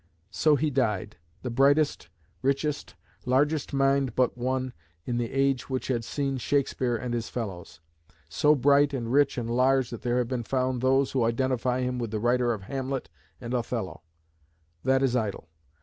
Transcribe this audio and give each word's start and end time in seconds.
So 0.31 0.55
he 0.55 0.71
died: 0.71 1.17
the 1.43 1.51
brightest, 1.51 2.09
richest, 2.41 2.95
largest 3.23 3.71
mind 3.71 4.15
but 4.15 4.35
one, 4.35 4.73
in 5.05 5.17
the 5.19 5.31
age 5.31 5.69
which 5.69 5.89
had 5.89 6.03
seen 6.03 6.37
Shakespeare 6.37 6.97
and 6.97 7.13
his 7.13 7.29
fellows; 7.29 7.81
so 8.27 8.55
bright 8.55 8.95
and 8.95 9.11
rich 9.13 9.37
and 9.37 9.47
large 9.47 9.91
that 9.91 10.01
there 10.01 10.17
have 10.17 10.27
been 10.27 10.41
found 10.41 10.81
those 10.81 11.11
who 11.11 11.23
identify 11.23 11.81
him 11.81 11.99
with 11.99 12.09
the 12.09 12.19
writer 12.19 12.51
of 12.51 12.63
Hamlet 12.63 13.11
and 13.39 13.53
Othello. 13.53 14.01
That 14.83 15.03
is 15.03 15.15
idle. 15.15 15.49